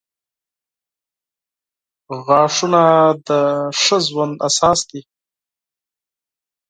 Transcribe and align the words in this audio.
•غاښونه 2.25 2.83
د 3.27 3.29
ښه 3.81 3.97
ژوند 4.07 4.35
اساس 4.47 4.79
دي. 4.89 5.01